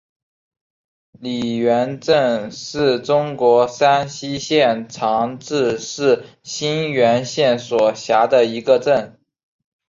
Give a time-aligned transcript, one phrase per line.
[1.11, 9.19] 李元镇是中国山西省长治市沁源县所辖的一个镇。